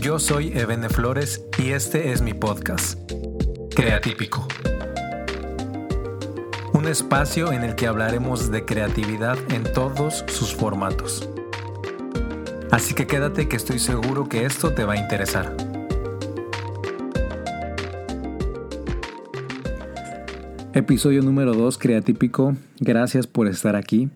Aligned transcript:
Yo 0.00 0.18
soy 0.18 0.48
Ebene 0.56 0.88
Flores 0.88 1.44
y 1.58 1.72
este 1.72 2.10
es 2.10 2.22
mi 2.22 2.32
podcast, 2.32 2.98
Creatípico. 3.76 4.48
Un 6.72 6.86
espacio 6.86 7.52
en 7.52 7.64
el 7.64 7.74
que 7.74 7.86
hablaremos 7.86 8.50
de 8.50 8.64
creatividad 8.64 9.36
en 9.52 9.62
todos 9.74 10.24
sus 10.28 10.54
formatos. 10.54 11.28
Así 12.70 12.94
que 12.94 13.06
quédate 13.06 13.46
que 13.46 13.56
estoy 13.56 13.78
seguro 13.78 14.26
que 14.26 14.46
esto 14.46 14.72
te 14.72 14.84
va 14.84 14.94
a 14.94 14.96
interesar. 14.96 15.54
Episodio 20.72 21.20
número 21.20 21.52
2, 21.52 21.76
Creatípico. 21.76 22.56
Gracias 22.78 23.26
por 23.26 23.48
estar 23.48 23.76
aquí. 23.76 24.08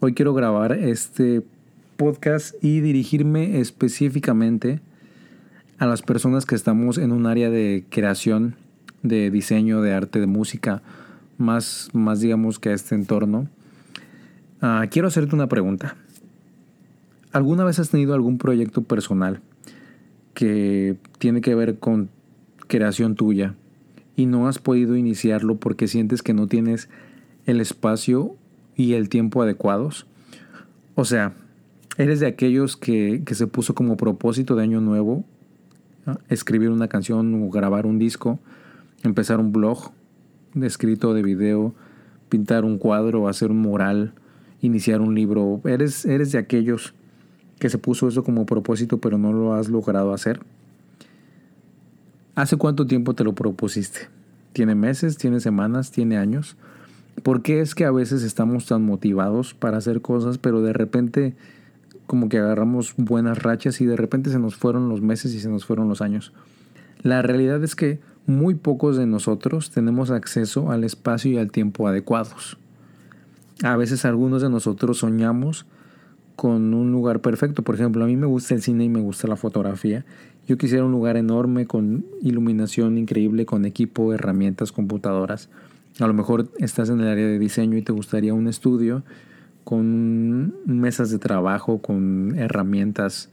Hoy 0.00 0.14
quiero 0.14 0.32
grabar 0.32 0.72
este 0.72 1.42
podcast 1.98 2.54
y 2.64 2.80
dirigirme 2.80 3.60
específicamente 3.60 4.80
a 5.82 5.86
las 5.86 6.00
personas 6.00 6.46
que 6.46 6.54
estamos 6.54 6.96
en 6.96 7.10
un 7.10 7.26
área 7.26 7.50
de 7.50 7.84
creación, 7.90 8.54
de 9.02 9.32
diseño, 9.32 9.82
de 9.82 9.92
arte, 9.92 10.20
de 10.20 10.28
música, 10.28 10.80
más, 11.38 11.88
más 11.92 12.20
digamos 12.20 12.60
que 12.60 12.68
a 12.68 12.72
este 12.72 12.94
entorno. 12.94 13.48
Ah, 14.60 14.86
quiero 14.88 15.08
hacerte 15.08 15.34
una 15.34 15.48
pregunta. 15.48 15.96
¿Alguna 17.32 17.64
vez 17.64 17.80
has 17.80 17.90
tenido 17.90 18.14
algún 18.14 18.38
proyecto 18.38 18.82
personal 18.82 19.40
que 20.34 20.98
tiene 21.18 21.40
que 21.40 21.56
ver 21.56 21.80
con 21.80 22.10
creación 22.68 23.16
tuya 23.16 23.56
y 24.14 24.26
no 24.26 24.46
has 24.46 24.60
podido 24.60 24.94
iniciarlo 24.94 25.56
porque 25.56 25.88
sientes 25.88 26.22
que 26.22 26.32
no 26.32 26.46
tienes 26.46 26.90
el 27.44 27.60
espacio 27.60 28.36
y 28.76 28.92
el 28.92 29.08
tiempo 29.08 29.42
adecuados? 29.42 30.06
O 30.94 31.04
sea, 31.04 31.34
eres 31.98 32.20
de 32.20 32.28
aquellos 32.28 32.76
que, 32.76 33.24
que 33.26 33.34
se 33.34 33.48
puso 33.48 33.74
como 33.74 33.96
propósito 33.96 34.54
de 34.54 34.62
año 34.62 34.80
nuevo 34.80 35.24
escribir 36.28 36.70
una 36.70 36.88
canción 36.88 37.42
o 37.42 37.50
grabar 37.50 37.86
un 37.86 37.98
disco, 37.98 38.38
empezar 39.02 39.40
un 39.40 39.52
blog 39.52 39.92
de 40.54 40.66
escrito 40.66 41.14
de 41.14 41.22
video, 41.22 41.74
pintar 42.28 42.64
un 42.64 42.78
cuadro, 42.78 43.28
hacer 43.28 43.50
un 43.50 43.58
mural, 43.58 44.12
iniciar 44.60 45.00
un 45.00 45.14
libro. 45.14 45.60
Eres, 45.64 46.04
eres 46.04 46.32
de 46.32 46.38
aquellos 46.38 46.94
que 47.58 47.68
se 47.68 47.78
puso 47.78 48.08
eso 48.08 48.24
como 48.24 48.46
propósito 48.46 48.98
pero 48.98 49.18
no 49.18 49.32
lo 49.32 49.54
has 49.54 49.68
logrado 49.68 50.12
hacer. 50.12 50.40
¿Hace 52.34 52.56
cuánto 52.56 52.86
tiempo 52.86 53.14
te 53.14 53.24
lo 53.24 53.34
propusiste? 53.34 54.08
¿Tiene 54.52 54.74
meses? 54.74 55.18
¿Tiene 55.18 55.40
semanas? 55.40 55.90
¿Tiene 55.90 56.16
años? 56.16 56.56
¿Por 57.22 57.42
qué 57.42 57.60
es 57.60 57.74
que 57.74 57.84
a 57.84 57.90
veces 57.90 58.22
estamos 58.22 58.66
tan 58.66 58.84
motivados 58.84 59.54
para 59.54 59.76
hacer 59.76 60.00
cosas 60.00 60.38
pero 60.38 60.62
de 60.62 60.72
repente 60.72 61.34
como 62.06 62.28
que 62.28 62.38
agarramos 62.38 62.94
buenas 62.96 63.42
rachas 63.42 63.80
y 63.80 63.86
de 63.86 63.96
repente 63.96 64.30
se 64.30 64.38
nos 64.38 64.56
fueron 64.56 64.88
los 64.88 65.00
meses 65.00 65.34
y 65.34 65.40
se 65.40 65.48
nos 65.48 65.64
fueron 65.64 65.88
los 65.88 66.02
años. 66.02 66.32
La 67.02 67.22
realidad 67.22 67.62
es 67.64 67.74
que 67.74 68.00
muy 68.26 68.54
pocos 68.54 68.96
de 68.96 69.06
nosotros 69.06 69.70
tenemos 69.70 70.10
acceso 70.10 70.70
al 70.70 70.84
espacio 70.84 71.32
y 71.32 71.38
al 71.38 71.50
tiempo 71.50 71.88
adecuados. 71.88 72.58
A 73.62 73.76
veces 73.76 74.04
algunos 74.04 74.42
de 74.42 74.50
nosotros 74.50 74.98
soñamos 74.98 75.66
con 76.36 76.74
un 76.74 76.92
lugar 76.92 77.20
perfecto. 77.20 77.62
Por 77.62 77.74
ejemplo, 77.74 78.04
a 78.04 78.06
mí 78.06 78.16
me 78.16 78.26
gusta 78.26 78.54
el 78.54 78.62
cine 78.62 78.84
y 78.84 78.88
me 78.88 79.00
gusta 79.00 79.28
la 79.28 79.36
fotografía. 79.36 80.04
Yo 80.48 80.58
quisiera 80.58 80.84
un 80.84 80.92
lugar 80.92 81.16
enorme 81.16 81.66
con 81.66 82.04
iluminación 82.20 82.98
increíble, 82.98 83.46
con 83.46 83.64
equipo, 83.64 84.12
herramientas, 84.12 84.72
computadoras. 84.72 85.48
A 86.00 86.06
lo 86.06 86.14
mejor 86.14 86.48
estás 86.58 86.88
en 86.88 87.00
el 87.00 87.08
área 87.08 87.26
de 87.26 87.38
diseño 87.38 87.76
y 87.76 87.82
te 87.82 87.92
gustaría 87.92 88.34
un 88.34 88.48
estudio 88.48 89.02
con 89.64 90.54
mesas 90.66 91.10
de 91.10 91.18
trabajo, 91.18 91.78
con 91.78 92.34
herramientas. 92.38 93.30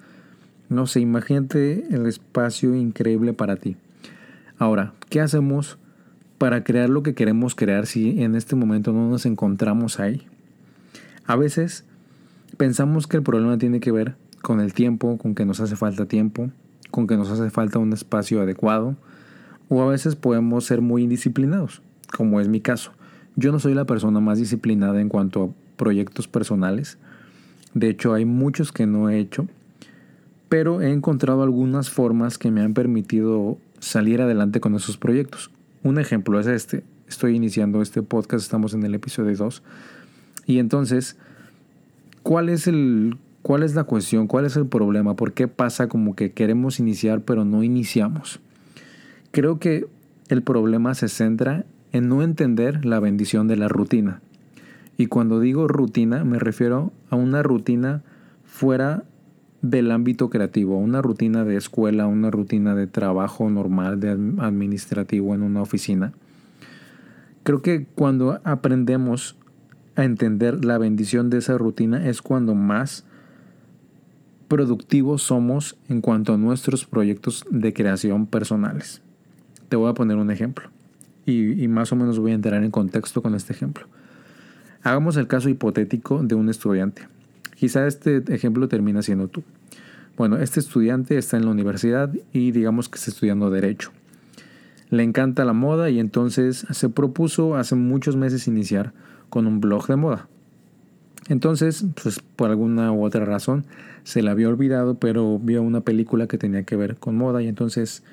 No 0.70 0.88
sé, 0.88 1.00
imagínate 1.00 1.94
el 1.94 2.06
espacio 2.06 2.76
increíble 2.76 3.34
para 3.34 3.56
ti. 3.56 3.76
Ahora, 4.58 4.94
¿qué 5.10 5.22
hacemos 5.22 5.78
para 6.38 6.64
crear 6.64 6.90
lo 6.90 7.04
que 7.04 7.16
queremos 7.16 7.56
crear 7.56 7.86
si 7.86 8.22
en 8.22 8.36
este 8.36 8.56
momento 8.56 8.94
no 8.94 9.10
nos 9.10 9.26
encontramos 9.26 10.00
ahí? 10.00 10.28
A 11.26 11.36
veces 11.36 11.86
pensamos 12.58 13.08
que 13.08 13.18
el 13.18 13.24
problema 13.24 13.58
tiene 13.58 13.80
que 13.80 13.92
ver 13.92 14.16
con 14.42 14.60
el 14.60 14.74
tiempo, 14.74 15.18
con 15.18 15.36
que 15.36 15.46
nos 15.46 15.60
hace 15.60 15.76
falta 15.76 16.06
tiempo, 16.06 16.50
con 16.92 17.08
que 17.08 17.18
nos 17.18 17.30
hace 17.30 17.50
falta 17.50 17.80
un 17.80 17.94
espacio 17.94 18.42
adecuado, 18.42 18.96
o 19.70 19.82
a 19.82 19.88
veces 19.88 20.16
podemos 20.16 20.66
ser 20.66 20.82
muy 20.82 21.04
indisciplinados, 21.04 21.82
como 22.16 22.42
es 22.42 22.48
mi 22.48 22.62
caso. 22.62 22.92
Yo 23.36 23.52
no 23.52 23.60
soy 23.60 23.74
la 23.74 23.86
persona 23.86 24.20
más 24.20 24.40
disciplinada 24.40 25.00
en 25.00 25.10
cuanto 25.10 25.44
a 25.44 25.50
proyectos 25.80 26.28
personales. 26.28 27.00
De 27.74 27.90
hecho, 27.90 28.14
hay 28.14 28.26
muchos 28.26 28.72
que 28.72 28.86
no 28.86 29.10
he 29.10 29.18
hecho, 29.18 29.48
pero 30.50 30.82
he 30.82 30.92
encontrado 30.92 31.42
algunas 31.42 31.90
formas 31.90 32.38
que 32.38 32.52
me 32.52 32.62
han 32.62 32.76
permitido 32.76 33.58
salir 33.80 34.22
adelante 34.22 34.60
con 34.60 34.76
esos 34.76 34.98
proyectos. 34.98 35.50
Un 35.82 35.98
ejemplo 35.98 36.40
es 36.40 36.48
este. 36.48 36.84
Estoy 37.08 37.36
iniciando 37.36 37.82
este 37.82 38.04
podcast, 38.04 38.44
estamos 38.44 38.74
en 38.74 38.84
el 38.84 38.94
episodio 38.94 39.36
2. 39.36 39.64
Y 40.46 40.60
entonces, 40.60 41.16
¿cuál 42.22 42.50
es 42.50 42.68
el 42.68 43.18
cuál 43.42 43.64
es 43.64 43.74
la 43.74 43.86
cuestión? 43.86 44.28
¿Cuál 44.28 44.46
es 44.46 44.58
el 44.58 44.66
problema? 44.66 45.16
¿Por 45.16 45.32
qué 45.34 45.48
pasa 45.48 45.88
como 45.88 46.16
que 46.16 46.34
queremos 46.34 46.80
iniciar 46.80 47.22
pero 47.22 47.46
no 47.46 47.64
iniciamos? 47.64 48.40
Creo 49.32 49.60
que 49.60 49.88
el 50.28 50.44
problema 50.44 50.94
se 50.94 51.08
centra 51.08 51.66
en 51.94 52.10
no 52.10 52.22
entender 52.22 52.86
la 52.86 53.00
bendición 53.00 53.48
de 53.48 53.56
la 53.56 53.68
rutina. 53.68 54.22
Y 55.00 55.08
cuando 55.08 55.40
digo 55.40 55.70
rutina, 55.70 56.26
me 56.26 56.40
refiero 56.40 56.92
a 57.10 57.16
una 57.16 57.42
rutina 57.42 58.04
fuera 58.44 59.06
del 59.62 59.92
ámbito 59.92 60.30
creativo, 60.30 60.78
una 60.78 61.02
rutina 61.02 61.46
de 61.46 61.56
escuela, 61.56 62.06
una 62.06 62.30
rutina 62.32 62.76
de 62.76 62.86
trabajo 62.86 63.50
normal, 63.50 64.02
de 64.02 64.10
administrativo 64.40 65.34
en 65.34 65.44
una 65.44 65.62
oficina. 65.62 66.12
Creo 67.44 67.62
que 67.62 67.86
cuando 67.96 68.42
aprendemos 68.44 69.38
a 69.96 70.04
entender 70.04 70.66
la 70.66 70.78
bendición 70.78 71.30
de 71.30 71.38
esa 71.38 71.58
rutina 71.58 72.06
es 72.06 72.22
cuando 72.22 72.54
más 72.54 73.06
productivos 74.50 75.24
somos 75.24 75.78
en 75.88 76.02
cuanto 76.02 76.34
a 76.34 76.38
nuestros 76.38 76.86
proyectos 76.86 77.46
de 77.50 77.72
creación 77.72 78.26
personales. 78.26 79.02
Te 79.70 79.78
voy 79.78 79.90
a 79.90 79.94
poner 79.94 80.18
un 80.18 80.30
ejemplo 80.30 80.70
y, 81.26 81.64
y 81.64 81.70
más 81.70 81.94
o 81.94 81.96
menos 81.96 82.20
voy 82.20 82.34
a 82.34 82.36
entrar 82.36 82.62
en 82.62 82.72
contexto 82.72 83.22
con 83.22 83.34
este 83.34 83.54
ejemplo. 83.54 83.88
Hagamos 84.84 85.18
el 85.18 85.28
caso 85.28 85.50
hipotético 85.50 86.24
de 86.24 86.36
un 86.36 86.50
estudiante. 86.50 87.08
Quizá 87.56 87.86
este 87.88 88.24
ejemplo 88.34 88.68
termina 88.68 89.02
siendo 89.02 89.28
tú. 89.28 89.44
Bueno, 90.18 90.38
este 90.38 90.60
estudiante 90.60 91.18
está 91.18 91.38
en 91.38 91.46
la 91.46 91.52
universidad 91.52 92.14
y 92.32 92.52
digamos 92.52 92.90
que 92.90 92.98
está 92.98 93.12
estudiando 93.12 93.50
derecho. 93.50 93.92
Le 94.90 95.04
encanta 95.04 95.46
la 95.46 95.54
moda 95.54 95.90
y 95.90 96.00
entonces 96.00 96.66
se 96.70 96.90
propuso 96.90 97.56
hace 97.56 97.76
muchos 97.76 98.16
meses 98.16 98.48
iniciar 98.48 98.94
con 99.30 99.48
un 99.48 99.62
blog 99.62 99.88
de 99.88 99.96
moda. 99.98 100.28
Entonces, 101.28 101.86
pues 102.02 102.20
por 102.36 102.50
alguna 102.50 102.92
u 102.92 103.04
otra 103.04 103.24
razón 103.24 103.66
se 104.04 104.24
le 104.24 104.32
había 104.32 104.50
olvidado, 104.50 104.96
pero 104.96 105.38
vio 105.38 105.62
una 105.62 105.82
película 105.82 106.28
que 106.28 106.38
tenía 106.38 106.64
que 106.64 106.76
ver 106.76 106.96
con 106.96 107.16
moda 107.16 107.44
y 107.44 107.48
entonces 107.48 108.04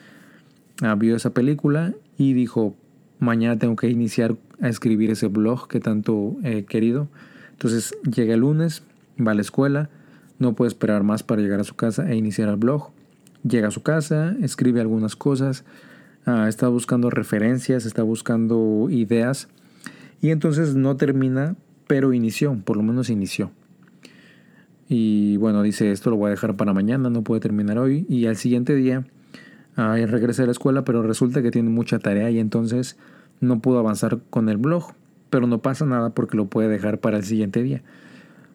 ah, 0.82 0.94
vio 0.96 1.16
esa 1.16 1.30
película 1.30 1.94
y 2.18 2.34
dijo, 2.34 2.76
mañana 3.18 3.58
tengo 3.58 3.76
que 3.76 3.88
iniciar 3.88 4.36
a 4.60 4.68
escribir 4.68 5.10
ese 5.10 5.28
blog 5.28 5.68
que 5.68 5.80
tanto 5.80 6.36
he 6.42 6.64
querido. 6.64 7.08
Entonces 7.52 7.94
llega 8.02 8.34
el 8.34 8.40
lunes, 8.40 8.82
va 9.18 9.32
a 9.32 9.34
la 9.34 9.40
escuela, 9.40 9.88
no 10.38 10.54
puede 10.54 10.68
esperar 10.68 11.02
más 11.02 11.22
para 11.22 11.42
llegar 11.42 11.60
a 11.60 11.64
su 11.64 11.74
casa 11.74 12.10
e 12.10 12.16
iniciar 12.16 12.48
el 12.48 12.56
blog. 12.56 12.90
Llega 13.42 13.68
a 13.68 13.70
su 13.70 13.82
casa, 13.82 14.34
escribe 14.42 14.80
algunas 14.80 15.16
cosas, 15.16 15.64
ah, 16.26 16.48
está 16.48 16.68
buscando 16.68 17.10
referencias, 17.10 17.86
está 17.86 18.02
buscando 18.02 18.88
ideas 18.90 19.48
y 20.20 20.30
entonces 20.30 20.74
no 20.74 20.96
termina, 20.96 21.56
pero 21.86 22.12
inició, 22.12 22.58
por 22.64 22.76
lo 22.76 22.82
menos 22.82 23.10
inició. 23.10 23.50
Y 24.88 25.36
bueno, 25.38 25.62
dice, 25.62 25.90
esto 25.90 26.10
lo 26.10 26.16
voy 26.16 26.28
a 26.28 26.30
dejar 26.30 26.56
para 26.56 26.72
mañana, 26.72 27.10
no 27.10 27.22
puede 27.22 27.40
terminar 27.40 27.78
hoy. 27.78 28.06
Y 28.08 28.26
al 28.26 28.36
siguiente 28.36 28.74
día 28.74 29.04
ah, 29.76 29.96
regresa 29.96 30.42
a 30.42 30.46
la 30.46 30.52
escuela, 30.52 30.84
pero 30.84 31.02
resulta 31.02 31.42
que 31.42 31.50
tiene 31.50 31.70
mucha 31.70 31.98
tarea 31.98 32.30
y 32.30 32.38
entonces 32.38 32.96
no 33.40 33.60
pudo 33.60 33.78
avanzar 33.78 34.20
con 34.30 34.48
el 34.48 34.56
blog, 34.56 34.92
pero 35.30 35.46
no 35.46 35.58
pasa 35.58 35.84
nada 35.84 36.10
porque 36.10 36.36
lo 36.36 36.46
puede 36.46 36.68
dejar 36.68 36.98
para 36.98 37.18
el 37.18 37.24
siguiente 37.24 37.62
día. 37.62 37.82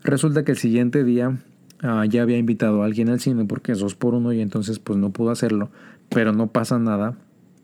Resulta 0.04 0.44
que 0.44 0.52
el 0.52 0.58
siguiente 0.58 1.04
día 1.04 1.38
ah, 1.82 2.06
ya 2.06 2.22
había 2.24 2.38
invitado 2.38 2.82
a 2.82 2.86
alguien 2.86 3.10
al 3.10 3.20
cine 3.20 3.46
porque 3.46 3.72
es 3.72 3.80
dos 3.80 3.96
por 3.96 4.16
uno 4.16 4.34
y 4.34 4.42
entonces 4.42 4.80
pues 4.80 4.98
no 4.98 5.12
pudo 5.12 5.32
hacerlo, 5.32 5.70
pero 6.10 6.34
no 6.34 6.48
pasa 6.48 6.80
nada 6.80 7.16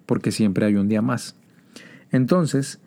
porque 0.05 0.31
siempre 0.31 0.65
hay 0.65 0.75
un 0.75 0.87
día 0.87 1.01
más. 1.01 1.35
Entonces, 2.11 2.79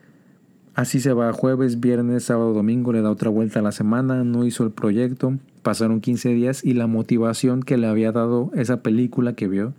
así 0.74 1.00
se 1.00 1.12
va 1.12 1.32
jueves, 1.32 1.80
viernes, 1.80 2.24
sábado, 2.24 2.52
domingo, 2.52 2.92
le 2.92 3.02
da 3.02 3.10
otra 3.10 3.30
vuelta 3.30 3.60
a 3.60 3.62
la 3.62 3.72
semana, 3.72 4.24
no 4.24 4.44
hizo 4.44 4.64
el 4.64 4.70
proyecto, 4.70 5.36
pasaron 5.62 6.00
15 6.00 6.30
días 6.30 6.64
y 6.64 6.74
la 6.74 6.86
motivación 6.86 7.62
que 7.62 7.76
le 7.76 7.86
había 7.86 8.12
dado 8.12 8.50
esa 8.54 8.82
película 8.82 9.34
que 9.34 9.48
vio 9.48 9.74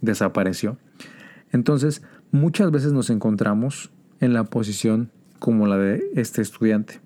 desapareció. 0.00 0.76
Entonces, 1.52 2.02
muchas 2.30 2.70
veces 2.70 2.92
nos 2.92 3.10
encontramos 3.10 3.90
en 4.20 4.34
la 4.34 4.44
posición 4.44 5.10
como 5.38 5.66
la 5.66 5.76
de 5.76 6.04
este 6.14 6.42
estudiante. 6.42 7.00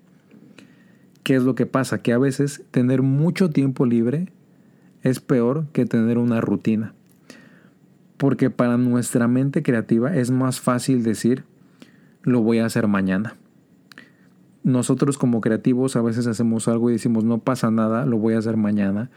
¿Qué 1.23 1.35
es 1.35 1.43
lo 1.43 1.55
que 1.55 1.65
pasa? 1.65 2.01
Que 2.01 2.13
a 2.13 2.17
veces 2.17 2.63
tener 2.71 3.01
mucho 3.01 3.49
tiempo 3.49 3.85
libre 3.85 4.31
es 5.03 5.19
peor 5.19 5.67
que 5.71 5.85
tener 5.85 6.17
una 6.17 6.41
rutina. 6.41 6.93
Porque 8.17 8.49
para 8.49 8.77
nuestra 8.77 9.27
mente 9.27 9.63
creativa 9.63 10.15
es 10.15 10.31
más 10.31 10.59
fácil 10.59 11.03
decir, 11.03 11.43
lo 12.23 12.41
voy 12.41 12.59
a 12.59 12.65
hacer 12.65 12.87
mañana. 12.87 13.35
Nosotros 14.63 15.17
como 15.17 15.41
creativos 15.41 15.95
a 15.95 16.01
veces 16.01 16.27
hacemos 16.27 16.67
algo 16.67 16.89
y 16.89 16.93
decimos, 16.93 17.23
no 17.23 17.39
pasa 17.39 17.71
nada, 17.71 18.05
lo 18.05 18.17
voy 18.17 18.35
a 18.35 18.39
hacer 18.39 18.57
mañana. 18.57 19.09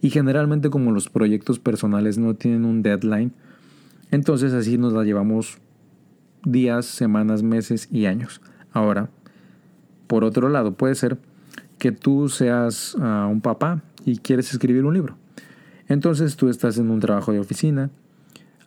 Y 0.00 0.10
generalmente 0.10 0.70
como 0.70 0.90
los 0.90 1.08
proyectos 1.08 1.58
personales 1.58 2.16
no 2.18 2.34
tienen 2.34 2.64
un 2.64 2.82
deadline, 2.82 3.32
entonces 4.10 4.52
así 4.52 4.78
nos 4.78 4.92
la 4.92 5.04
llevamos 5.04 5.58
días, 6.44 6.86
semanas, 6.86 7.42
meses 7.42 7.88
y 7.90 8.06
años. 8.06 8.40
Ahora, 8.72 9.10
por 10.06 10.24
otro 10.24 10.48
lado, 10.48 10.74
puede 10.74 10.94
ser 10.94 11.18
que 11.78 11.92
tú 11.92 12.28
seas 12.28 12.96
ah, 13.00 13.28
un 13.30 13.40
papá 13.40 13.82
y 14.04 14.18
quieres 14.18 14.52
escribir 14.52 14.84
un 14.84 14.94
libro. 14.94 15.16
Entonces 15.88 16.36
tú 16.36 16.48
estás 16.48 16.78
en 16.78 16.90
un 16.90 17.00
trabajo 17.00 17.32
de 17.32 17.40
oficina, 17.40 17.90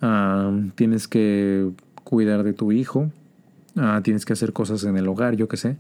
ah, 0.01 0.51
tienes 0.75 1.07
que 1.07 1.71
cuidar 2.03 2.43
de 2.43 2.53
tu 2.53 2.71
hijo, 2.71 3.11
ah, 3.75 4.01
tienes 4.03 4.25
que 4.25 4.33
hacer 4.33 4.53
cosas 4.53 4.83
en 4.83 4.97
el 4.97 5.07
hogar, 5.07 5.35
yo 5.35 5.47
qué 5.47 5.57
sé. 5.57 5.77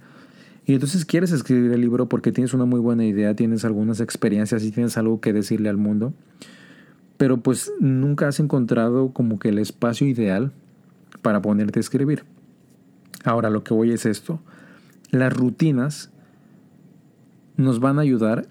Y 0.65 0.73
entonces 0.73 1.05
quieres 1.05 1.31
escribir 1.31 1.71
el 1.71 1.81
libro 1.81 2.07
porque 2.07 2.31
tienes 2.31 2.53
una 2.53 2.65
muy 2.65 2.79
buena 2.79 3.05
idea, 3.05 3.33
tienes 3.35 3.65
algunas 3.65 3.99
experiencias 4.01 4.63
y 4.63 4.71
tienes 4.71 4.97
algo 4.97 5.19
que 5.19 5.33
decirle 5.33 5.69
al 5.69 5.77
mundo. 5.77 6.13
Pero 7.19 7.41
pues 7.41 7.71
nunca 7.81 8.29
has 8.29 8.39
encontrado 8.39 9.11
como 9.11 9.39
que 9.39 9.49
el 9.49 9.59
espacio 9.59 10.07
ideal 10.07 10.53
para 11.21 11.41
ponerte 11.41 11.77
a 11.77 11.81
escribir. 11.81 12.23
Ahora 13.25 13.49
lo 13.49 13.61
que 13.61 13.73
voy 13.73 13.91
es 13.91 14.05
esto. 14.05 14.39
Las 15.11 15.33
rutinas 15.33 16.11
nos 17.57 17.81
van 17.81 17.99
a 17.99 18.03
ayudar 18.03 18.47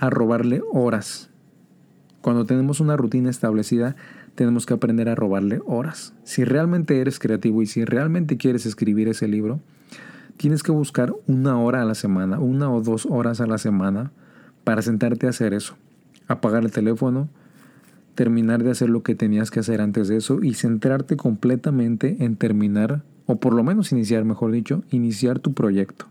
a 0.00 0.10
robarle 0.10 0.62
horas. 0.72 1.30
Cuando 2.20 2.44
tenemos 2.44 2.80
una 2.80 2.96
rutina 2.96 3.30
establecida, 3.30 3.94
tenemos 4.34 4.66
que 4.66 4.74
aprender 4.74 5.08
a 5.08 5.14
robarle 5.14 5.60
horas. 5.64 6.12
Si 6.24 6.42
realmente 6.42 7.00
eres 7.00 7.20
creativo 7.20 7.62
y 7.62 7.66
si 7.66 7.84
realmente 7.84 8.36
quieres 8.36 8.66
escribir 8.66 9.06
ese 9.06 9.28
libro, 9.28 9.60
tienes 10.36 10.64
que 10.64 10.72
buscar 10.72 11.14
una 11.28 11.56
hora 11.60 11.82
a 11.82 11.84
la 11.84 11.94
semana, 11.94 12.40
una 12.40 12.68
o 12.68 12.80
dos 12.80 13.06
horas 13.06 13.40
a 13.40 13.46
la 13.46 13.58
semana 13.58 14.10
para 14.64 14.82
sentarte 14.82 15.28
a 15.28 15.30
hacer 15.30 15.54
eso. 15.54 15.76
Apagar 16.26 16.64
el 16.64 16.72
teléfono, 16.72 17.28
terminar 18.18 18.64
de 18.64 18.72
hacer 18.72 18.90
lo 18.90 19.04
que 19.04 19.14
tenías 19.14 19.52
que 19.52 19.60
hacer 19.60 19.80
antes 19.80 20.08
de 20.08 20.16
eso 20.16 20.42
y 20.42 20.54
centrarte 20.54 21.16
completamente 21.16 22.16
en 22.18 22.34
terminar, 22.34 23.02
o 23.26 23.36
por 23.36 23.54
lo 23.54 23.62
menos 23.62 23.92
iniciar, 23.92 24.24
mejor 24.24 24.50
dicho, 24.50 24.82
iniciar 24.90 25.38
tu 25.38 25.54
proyecto. 25.54 26.06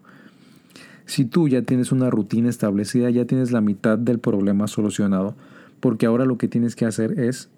Si 1.06 1.26
tú 1.26 1.50
ya 1.50 1.64
tienes 1.64 1.92
una 1.92 2.10
rutina 2.10 2.50
establecida, 2.50 3.10
ya 3.10 3.26
tienes 3.26 3.52
la 3.52 3.60
mitad 3.60 3.98
del 3.98 4.20
problema 4.20 4.68
solucionado, 4.68 5.36
porque 5.82 6.06
ahora 6.06 6.24
lo 6.24 6.38
que 6.38 6.48
tienes 6.48 6.78
que 6.78 6.86
hacer 6.86 7.20
es 7.20 7.50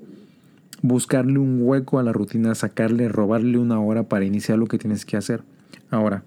buscarle 0.81 1.37
un 1.37 1.59
hueco 1.61 1.99
a 1.99 2.03
la 2.03 2.11
rutina, 2.11 2.55
sacarle, 2.55 3.07
robarle 3.07 3.59
una 3.59 3.79
hora 3.79 4.03
para 4.03 4.25
iniciar 4.25 4.57
lo 4.57 4.65
que 4.65 4.79
tienes 4.79 5.05
que 5.05 5.15
hacer. 5.15 5.43
Ahora, 5.91 6.23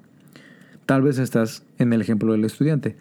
Tal 0.86 1.02
vez 1.02 1.18
estás 1.18 1.62
en 1.78 1.92
el 1.92 2.00
ejemplo 2.00 2.32
del 2.32 2.44
estudiante, 2.44 2.96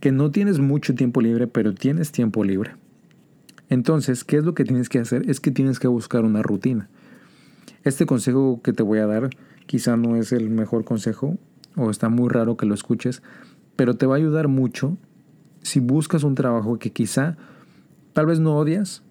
que 0.00 0.12
no 0.12 0.30
tienes 0.30 0.60
mucho 0.60 0.94
tiempo 0.94 1.20
libre, 1.20 1.46
pero 1.46 1.74
tienes 1.74 2.12
tiempo 2.12 2.44
libre. 2.44 2.72
Entonces, 3.68 4.24
¿qué 4.24 4.36
es 4.36 4.44
lo 4.44 4.54
que 4.54 4.64
tienes 4.64 4.88
que 4.88 4.98
hacer? 4.98 5.28
Es 5.28 5.40
que 5.40 5.50
tienes 5.50 5.78
que 5.78 5.88
buscar 5.88 6.24
una 6.24 6.42
rutina. 6.42 6.88
Este 7.82 8.06
consejo 8.06 8.60
que 8.62 8.72
te 8.72 8.82
voy 8.82 8.98
a 8.98 9.06
dar 9.06 9.30
quizá 9.66 9.96
no 9.96 10.16
es 10.16 10.32
el 10.32 10.50
mejor 10.50 10.84
consejo 10.84 11.38
o 11.76 11.90
está 11.90 12.08
muy 12.08 12.28
raro 12.28 12.56
que 12.56 12.66
lo 12.66 12.74
escuches, 12.74 13.22
pero 13.76 13.94
te 13.94 14.06
va 14.06 14.14
a 14.14 14.18
ayudar 14.18 14.48
mucho 14.48 14.96
si 15.62 15.80
buscas 15.80 16.24
un 16.24 16.34
trabajo 16.34 16.78
que 16.78 16.92
quizá 16.92 17.36
tal 18.12 18.26
vez 18.26 18.38
no 18.38 18.56
odias, 18.56 19.02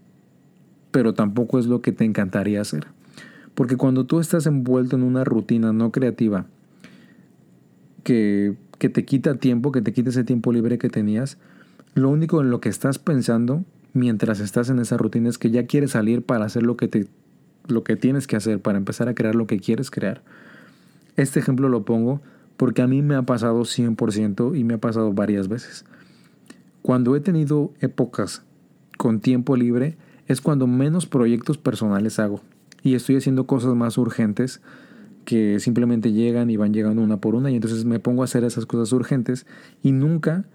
pero 0.92 1.14
tampoco 1.14 1.60
es 1.60 1.66
lo 1.66 1.82
que 1.82 1.92
te 1.92 2.06
encantaría 2.06 2.62
hacer. 2.62 2.88
Porque 3.56 3.78
cuando 3.78 4.06
tú 4.06 4.20
estás 4.20 4.46
envuelto 4.46 4.96
en 4.96 5.04
una 5.04 5.24
rutina 5.24 5.74
no 5.74 5.92
creativa, 5.92 6.46
que, 8.04 8.56
te 8.78 9.06
quita 9.06 9.36
tiempo, 9.36 9.72
que 9.72 9.82
te 9.82 9.94
quita 9.94 10.10
ese 10.10 10.24
tiempo 10.24 10.52
libre 10.52 10.78
que 10.78 10.90
tenías, 10.90 11.38
lo 11.94 12.10
único 12.10 12.42
en 12.42 12.50
lo 12.50 12.60
que 12.60 12.70
estás 12.70 13.00
pensando 13.00 13.64
mientras 13.94 14.40
estás 14.40 14.70
en 14.70 14.80
esa 14.80 14.98
rutina 14.98 15.30
es 15.30 15.38
que 15.38 15.52
ya 15.52 15.66
quieres 15.66 15.92
salir 15.92 16.24
para 16.24 16.46
hacer 16.46 16.64
lo 16.64 16.78
que, 16.78 16.88
te, 16.88 17.08
lo 17.68 17.84
que 17.84 17.96
tienes 17.96 18.28
que 18.28 18.36
hacer, 18.36 18.60
para 18.62 18.78
empezar 18.78 19.08
a 19.08 19.16
crear 19.16 19.36
lo 19.36 19.48
que 19.48 19.60
quieres 19.60 19.92
crear. 19.92 20.22
Este 21.16 21.40
ejemplo 21.40 21.70
lo 21.70 21.86
pongo 21.86 22.22
porque 22.58 22.82
a 22.82 22.88
mí 22.88 23.02
me 23.02 23.16
ha 23.16 23.24
pasado 23.24 23.62
100% 23.62 24.58
y 24.58 24.64
me 24.64 24.76
ha 24.76 24.80
pasado 24.80 25.14
varias 25.14 25.48
veces. 25.48 25.86
Cuando 26.82 27.16
he 27.16 27.22
tenido 27.22 27.72
épocas 27.80 28.44
con 28.98 29.20
tiempo 29.20 29.56
libre 29.56 29.98
es 30.28 30.42
cuando 30.42 30.68
menos 30.68 31.06
proyectos 31.06 31.58
personales 31.58 32.20
hago 32.20 32.42
y 32.84 32.96
estoy 32.96 33.16
haciendo 33.16 33.48
cosas 33.48 33.76
más 33.76 33.98
urgentes 33.98 34.62
que 35.26 35.60
simplemente 35.60 36.12
llegan 36.12 36.50
y 36.50 36.58
van 36.58 36.74
llegando 36.74 37.02
una 37.02 37.18
por 37.18 37.36
una 37.36 37.52
y 37.52 37.56
entonces 37.56 37.86
me 37.86 38.00
pongo 38.00 38.22
a 38.22 38.26
hacer 38.26 38.44
esas 38.44 38.66
cosas 38.66 38.92
urgentes 38.92 39.46
y 39.82 39.92
nunca, 39.92 40.46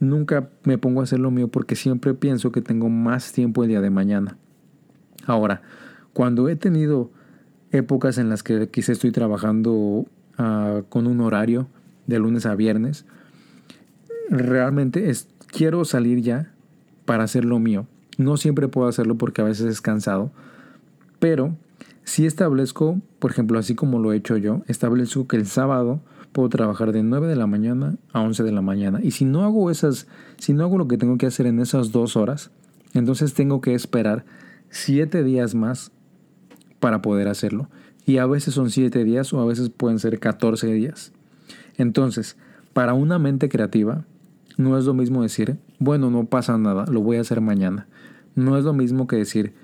nunca 0.00 0.48
me 0.64 0.78
pongo 0.78 1.00
a 1.00 1.04
hacer 1.04 1.20
lo 1.20 1.30
mío 1.30 1.48
porque 1.48 1.76
siempre 1.76 2.14
pienso 2.14 2.50
que 2.50 2.62
tengo 2.62 2.88
más 2.88 3.32
tiempo 3.32 3.62
el 3.62 3.68
día 3.68 3.80
de 3.80 3.90
mañana. 3.90 4.36
Ahora, 5.26 5.62
cuando 6.12 6.48
he 6.48 6.56
tenido 6.56 7.10
épocas 7.70 8.18
en 8.18 8.28
las 8.28 8.42
que 8.42 8.68
quizá 8.68 8.92
estoy 8.92 9.12
trabajando 9.12 10.06
ah, 10.38 10.82
con 10.88 11.06
un 11.06 11.20
horario 11.20 11.68
de 12.06 12.18
lunes 12.18 12.46
a 12.46 12.56
viernes, 12.56 13.04
realmente 14.30 15.10
es, 15.10 15.28
quiero 15.46 15.84
salir 15.84 16.20
ya 16.22 16.52
para 17.04 17.24
hacer 17.24 17.44
lo 17.44 17.58
mío. 17.58 17.86
No 18.18 18.36
siempre 18.36 18.68
puedo 18.68 18.88
hacerlo 18.88 19.16
porque 19.16 19.42
a 19.42 19.44
veces 19.44 19.66
es 19.66 19.80
cansado, 19.80 20.32
pero 21.18 21.54
si 22.04 22.26
establezco, 22.26 23.00
por 23.18 23.30
ejemplo, 23.30 23.58
así 23.58 23.74
como 23.74 23.98
lo 23.98 24.12
he 24.12 24.16
hecho 24.16 24.36
yo, 24.36 24.62
establezco 24.66 25.28
que 25.28 25.36
el 25.36 25.46
sábado 25.46 26.00
puedo 26.32 26.48
trabajar 26.48 26.92
de 26.92 27.02
9 27.02 27.26
de 27.26 27.36
la 27.36 27.46
mañana 27.46 27.96
a 28.12 28.20
11 28.20 28.42
de 28.42 28.52
la 28.52 28.62
mañana. 28.62 29.00
Y 29.02 29.10
si 29.12 29.24
no 29.24 29.44
hago 29.44 29.70
esas, 29.70 30.06
si 30.38 30.52
no 30.52 30.64
hago 30.64 30.78
lo 30.78 30.88
que 30.88 30.98
tengo 30.98 31.18
que 31.18 31.26
hacer 31.26 31.46
en 31.46 31.60
esas 31.60 31.92
dos 31.92 32.16
horas, 32.16 32.50
entonces 32.94 33.34
tengo 33.34 33.60
que 33.60 33.74
esperar 33.74 34.24
7 34.70 35.22
días 35.22 35.54
más 35.54 35.92
para 36.78 37.02
poder 37.02 37.28
hacerlo. 37.28 37.68
Y 38.06 38.18
a 38.18 38.26
veces 38.26 38.54
son 38.54 38.70
7 38.70 39.04
días 39.04 39.32
o 39.32 39.40
a 39.40 39.44
veces 39.44 39.70
pueden 39.70 39.98
ser 39.98 40.18
14 40.18 40.66
días. 40.72 41.12
Entonces, 41.76 42.36
para 42.72 42.94
una 42.94 43.18
mente 43.18 43.48
creativa, 43.48 44.04
no 44.56 44.78
es 44.78 44.84
lo 44.84 44.94
mismo 44.94 45.22
decir, 45.22 45.58
bueno, 45.78 46.10
no 46.10 46.26
pasa 46.26 46.58
nada, 46.58 46.84
lo 46.86 47.00
voy 47.00 47.16
a 47.16 47.22
hacer 47.22 47.40
mañana. 47.40 47.86
No 48.34 48.56
es 48.56 48.64
lo 48.64 48.72
mismo 48.72 49.06
que 49.06 49.16
decir, 49.16 49.54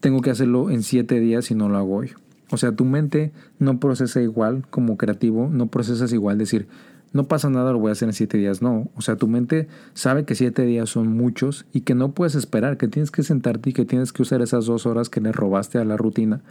tengo 0.00 0.20
que 0.20 0.30
hacerlo 0.30 0.70
en 0.70 0.82
siete 0.82 1.20
días 1.20 1.50
y 1.50 1.54
no 1.54 1.68
lo 1.68 1.78
hago 1.78 1.96
hoy. 1.96 2.12
O 2.52 2.58
sea, 2.58 2.72
tu 2.72 2.84
mente 2.84 3.32
no 3.58 3.80
procesa 3.80 4.20
igual 4.20 4.66
como 4.68 4.98
creativo, 4.98 5.48
no 5.50 5.68
procesas 5.68 6.12
igual 6.12 6.36
decir, 6.36 6.68
no 7.14 7.24
pasa 7.24 7.48
nada, 7.48 7.72
lo 7.72 7.78
voy 7.78 7.88
a 7.88 7.92
hacer 7.92 8.10
en 8.10 8.12
siete 8.12 8.36
días. 8.36 8.60
No, 8.60 8.90
o 8.94 9.00
sea, 9.00 9.16
tu 9.16 9.26
mente 9.26 9.68
sabe 9.94 10.26
que 10.26 10.34
siete 10.34 10.66
días 10.66 10.90
son 10.90 11.08
muchos 11.08 11.64
y 11.72 11.80
que 11.80 11.94
no 11.94 12.12
puedes 12.12 12.34
esperar, 12.34 12.76
que 12.76 12.88
tienes 12.88 13.10
que 13.10 13.22
sentarte 13.22 13.70
y 13.70 13.72
que 13.72 13.86
tienes 13.86 14.12
que 14.12 14.20
usar 14.20 14.42
esas 14.42 14.66
dos 14.66 14.84
horas 14.84 15.08
que 15.08 15.22
le 15.22 15.32
robaste 15.32 15.78
a 15.78 15.86
la 15.86 15.96
rutina 15.96 16.42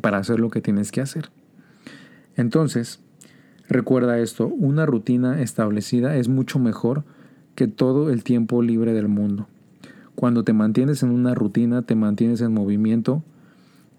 para 0.00 0.18
hacer 0.18 0.38
lo 0.38 0.48
que 0.48 0.60
tienes 0.60 0.92
que 0.92 1.00
hacer. 1.00 1.28
Entonces, 2.36 3.00
recuerda 3.68 4.20
esto, 4.20 4.46
una 4.46 4.86
rutina 4.86 5.42
establecida 5.42 6.14
es 6.14 6.28
mucho 6.28 6.60
mejor 6.60 7.02
que 7.56 7.66
todo 7.66 8.10
el 8.10 8.22
tiempo 8.22 8.62
libre 8.62 8.92
del 8.92 9.08
mundo. 9.08 9.48
Cuando 10.14 10.44
te 10.44 10.52
mantienes 10.52 11.02
en 11.02 11.10
una 11.10 11.34
rutina, 11.34 11.82
te 11.82 11.96
mantienes 11.96 12.42
en 12.42 12.54
movimiento, 12.54 13.24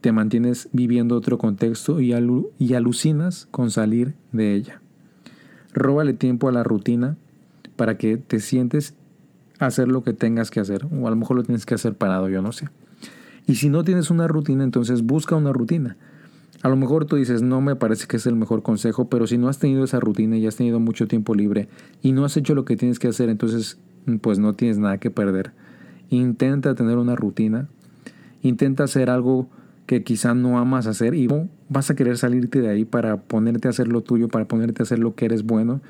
te 0.02 0.12
mantienes 0.12 0.70
viviendo 0.72 1.16
otro 1.16 1.38
contexto 1.38 2.00
y, 2.00 2.14
alucinas 2.14 3.48
con 3.52 3.72
salir 3.72 4.16
de 4.32 4.56
ella. 4.56 4.82
Róbale 5.74 6.14
tiempo 6.14 6.48
a 6.48 6.52
la 6.52 6.64
rutina 6.64 7.18
para 7.76 7.98
que 7.98 8.18
te 8.18 8.40
sientes 8.40 8.96
hacer 9.60 9.88
lo 9.88 10.04
que 10.04 10.14
tengas 10.14 10.52
que 10.52 10.60
hacer, 10.60 10.86
o 10.86 11.08
a 11.08 11.10
lo 11.10 11.16
mejor 11.16 11.38
lo 11.38 11.44
tienes 11.44 11.66
que 11.66 11.76
hacer 11.76 11.96
parado, 11.96 12.30
yo 12.30 12.42
no 12.42 12.52
sé. 12.52 12.70
Y 13.46 13.56
si 13.56 13.70
no 13.70 13.84
tienes 13.84 14.10
una 14.10 14.28
rutina, 14.28 14.64
entonces 14.64 15.02
busca 15.04 15.36
una 15.36 15.52
rutina. 15.52 15.98
A 16.62 16.70
lo 16.70 16.76
mejor 16.76 17.06
tú 17.06 17.16
dices, 17.16 17.42
no 17.42 17.62
me 17.62 17.76
parece 17.76 18.06
que 18.08 18.18
es 18.18 18.26
el 18.26 18.36
mejor 18.36 18.64
consejo, 18.64 19.10
pero 19.10 19.28
si 19.28 19.38
no 19.38 19.48
has 19.48 19.60
tenido 19.60 19.84
esa 19.84 20.00
rutina 20.00 20.38
y 20.38 20.46
has 20.46 20.56
tenido 20.56 20.80
mucho 20.80 21.08
tiempo 21.08 21.34
libre 21.34 21.70
y 22.02 22.12
no 22.12 22.26
has 22.26 22.36
hecho 22.38 22.54
lo 22.54 22.66
que 22.66 22.76
tienes 22.76 23.00
que 23.00 23.08
hacer, 23.08 23.30
entonces 23.30 23.78
pues 24.22 24.40
no 24.40 24.54
tienes 24.54 24.78
nada 24.78 24.98
que 24.98 25.10
perder. 25.10 25.52
Intenta 26.10 26.76
tener 26.76 26.98
una 26.98 27.16
rutina. 27.16 27.70
Intenta 28.42 28.84
hacer 28.84 29.10
algo 29.10 29.50
que 29.90 30.04
quizá 30.04 30.36
no 30.36 30.60
amas 30.60 30.86
hacer 30.86 31.16
y 31.16 31.28
vas 31.68 31.90
a 31.90 31.96
querer 31.96 32.16
salirte 32.20 32.62
de 32.62 32.70
ahí 32.70 32.86
para 32.86 33.18
ponerte 33.18 33.68
a 33.68 33.72
hacer 33.72 33.88
lo 33.88 34.02
tuyo, 34.02 34.28
para 34.28 34.48
ponerte 34.48 34.84
a 34.84 34.86
hacer 34.86 35.00
lo 35.00 35.16
que 35.16 35.26
eres 35.26 35.42
bueno 35.42 35.82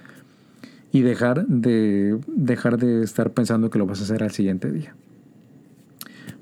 y 0.93 1.01
dejar 1.01 1.45
de, 1.47 2.17
dejar 2.27 2.77
de 2.77 3.03
estar 3.03 3.31
pensando 3.31 3.69
que 3.69 3.77
lo 3.77 3.85
vas 3.85 3.99
a 3.99 4.03
hacer 4.03 4.23
al 4.23 4.31
siguiente 4.31 4.71
día. 4.71 4.95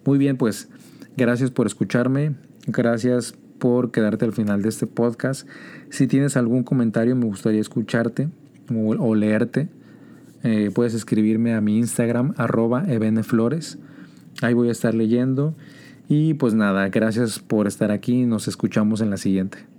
Muy 0.06 0.20
bien, 0.20 0.38
pues 0.38 0.70
gracias 1.18 1.50
por 1.50 1.66
escucharme, 1.66 2.36
gracias 2.68 3.34
por 3.58 3.90
quedarte 3.90 4.26
al 4.26 4.34
final 4.34 4.62
de 4.62 4.70
este 4.70 4.86
podcast. 4.86 5.50
Si 5.90 6.06
tienes 6.06 6.38
algún 6.38 6.62
comentario 6.62 7.16
me 7.16 7.26
gustaría 7.26 7.60
escucharte 7.60 8.30
o 8.70 9.16
leerte. 9.16 9.68
Eh, 10.44 10.70
puedes 10.76 10.94
escribirme 10.94 11.56
a 11.56 11.62
mi 11.62 11.80
Instagram, 11.80 12.36
arroba 12.38 12.86
ebeneflores. 12.88 13.80
Ahí 14.44 14.54
voy 14.54 14.70
a 14.70 14.74
estar 14.74 14.94
leyendo. 14.94 15.56
Y 16.10 16.36
pues 16.36 16.54
nada, 16.54 16.88
gracias 16.90 17.40
por 17.40 17.68
estar 17.68 17.92
aquí. 17.92 18.26
Nos 18.26 18.48
escuchamos 18.48 19.02
en 19.02 19.10
la 19.10 19.18
siguiente. 19.18 19.77